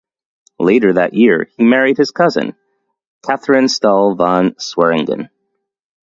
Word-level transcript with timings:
Later 0.57 0.93
that 0.93 1.13
year 1.13 1.47
he 1.55 1.63
married 1.63 1.97
his 1.99 2.09
cousin, 2.09 2.55
Catherin 3.23 3.65
Stull 3.65 4.17
van 4.17 4.55
Swearingen. 4.57 5.29